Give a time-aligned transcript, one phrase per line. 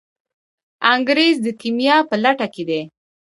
[0.93, 2.81] انګریز د کیمیا په لټه کې دی.